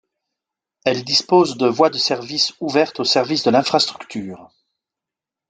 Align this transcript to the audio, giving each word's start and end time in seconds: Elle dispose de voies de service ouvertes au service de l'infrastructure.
Elle 0.83 1.03
dispose 1.03 1.57
de 1.57 1.67
voies 1.67 1.91
de 1.91 1.99
service 1.99 2.53
ouvertes 2.59 2.99
au 2.99 3.03
service 3.03 3.43
de 3.43 3.51
l'infrastructure. 3.51 4.49